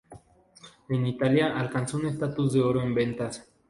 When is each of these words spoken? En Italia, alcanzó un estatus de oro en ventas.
En 0.89 1.05
Italia, 1.05 1.55
alcanzó 1.55 1.97
un 1.97 2.07
estatus 2.07 2.53
de 2.53 2.61
oro 2.61 2.81
en 2.81 2.95
ventas. 2.95 3.47